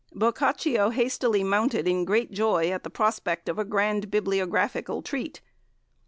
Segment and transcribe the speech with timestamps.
[0.15, 5.41] Boccaccio hastily mounted in great joy at the prospect of a grand bibliographical treat.